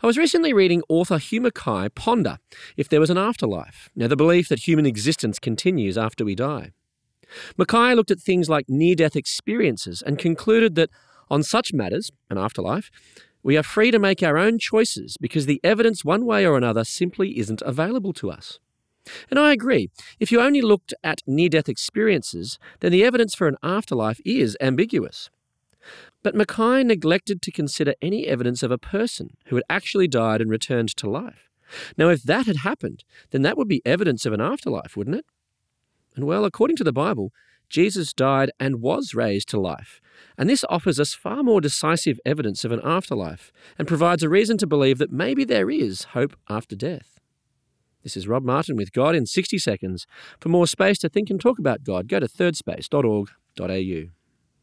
I 0.00 0.06
was 0.06 0.16
recently 0.16 0.52
reading 0.52 0.84
author 0.88 1.18
Hugh 1.18 1.40
Mackay 1.40 1.88
ponder 1.88 2.38
if 2.76 2.88
there 2.88 3.00
was 3.00 3.10
an 3.10 3.18
afterlife, 3.18 3.90
now 3.96 4.06
the 4.06 4.14
belief 4.14 4.48
that 4.48 4.60
human 4.60 4.86
existence 4.86 5.40
continues 5.40 5.98
after 5.98 6.24
we 6.24 6.36
die. 6.36 6.70
Mackay 7.56 7.94
looked 7.94 8.12
at 8.12 8.20
things 8.20 8.48
like 8.48 8.68
near 8.68 8.94
death 8.94 9.16
experiences 9.16 10.00
and 10.00 10.16
concluded 10.16 10.76
that 10.76 10.90
on 11.28 11.42
such 11.42 11.72
matters, 11.72 12.12
an 12.30 12.38
afterlife, 12.38 12.92
we 13.42 13.56
are 13.56 13.64
free 13.64 13.90
to 13.90 13.98
make 13.98 14.22
our 14.22 14.38
own 14.38 14.60
choices 14.60 15.16
because 15.20 15.46
the 15.46 15.60
evidence, 15.64 16.04
one 16.04 16.24
way 16.24 16.46
or 16.46 16.56
another, 16.56 16.84
simply 16.84 17.36
isn't 17.36 17.62
available 17.62 18.12
to 18.14 18.30
us. 18.30 18.60
And 19.30 19.38
I 19.38 19.52
agree. 19.52 19.90
If 20.20 20.30
you 20.30 20.40
only 20.40 20.62
looked 20.62 20.94
at 21.02 21.22
near 21.26 21.48
death 21.48 21.68
experiences, 21.68 22.60
then 22.78 22.92
the 22.92 23.04
evidence 23.04 23.34
for 23.34 23.48
an 23.48 23.56
afterlife 23.64 24.20
is 24.24 24.56
ambiguous. 24.60 25.28
But 26.22 26.34
Mackay 26.34 26.84
neglected 26.84 27.42
to 27.42 27.52
consider 27.52 27.94
any 28.02 28.26
evidence 28.26 28.62
of 28.62 28.70
a 28.70 28.78
person 28.78 29.36
who 29.46 29.56
had 29.56 29.64
actually 29.70 30.08
died 30.08 30.40
and 30.40 30.50
returned 30.50 30.96
to 30.96 31.08
life. 31.08 31.48
Now, 31.96 32.08
if 32.08 32.22
that 32.22 32.46
had 32.46 32.58
happened, 32.58 33.04
then 33.30 33.42
that 33.42 33.56
would 33.56 33.68
be 33.68 33.82
evidence 33.84 34.24
of 34.24 34.32
an 34.32 34.40
afterlife, 34.40 34.96
wouldn't 34.96 35.16
it? 35.16 35.26
And 36.16 36.26
well, 36.26 36.44
according 36.44 36.76
to 36.76 36.84
the 36.84 36.92
Bible, 36.92 37.32
Jesus 37.68 38.12
died 38.12 38.50
and 38.58 38.80
was 38.80 39.14
raised 39.14 39.48
to 39.50 39.60
life. 39.60 40.00
And 40.36 40.48
this 40.48 40.64
offers 40.68 40.98
us 40.98 41.14
far 41.14 41.42
more 41.42 41.60
decisive 41.60 42.18
evidence 42.24 42.64
of 42.64 42.72
an 42.72 42.80
afterlife 42.82 43.52
and 43.78 43.86
provides 43.86 44.22
a 44.22 44.28
reason 44.28 44.56
to 44.58 44.66
believe 44.66 44.98
that 44.98 45.12
maybe 45.12 45.44
there 45.44 45.70
is 45.70 46.04
hope 46.04 46.36
after 46.48 46.74
death. 46.74 47.20
This 48.02 48.16
is 48.16 48.28
Rob 48.28 48.44
Martin 48.44 48.76
with 48.76 48.92
God 48.92 49.14
in 49.14 49.26
60 49.26 49.58
Seconds. 49.58 50.06
For 50.40 50.48
more 50.48 50.66
space 50.66 50.98
to 51.00 51.08
think 51.08 51.30
and 51.30 51.40
talk 51.40 51.58
about 51.58 51.84
God, 51.84 52.08
go 52.08 52.20
to 52.20 52.26
thirdspace.org.au. 52.26 54.17